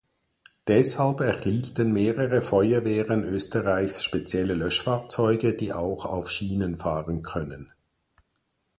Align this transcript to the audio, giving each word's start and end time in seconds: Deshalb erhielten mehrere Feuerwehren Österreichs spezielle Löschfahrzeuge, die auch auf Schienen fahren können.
Deshalb 0.67 1.19
erhielten 1.19 1.93
mehrere 1.93 2.41
Feuerwehren 2.41 3.23
Österreichs 3.23 4.03
spezielle 4.03 4.55
Löschfahrzeuge, 4.55 5.53
die 5.53 5.73
auch 5.73 6.07
auf 6.07 6.31
Schienen 6.31 6.75
fahren 6.75 7.21
können. 7.21 7.71